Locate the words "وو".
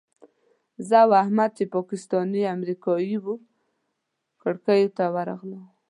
3.23-3.35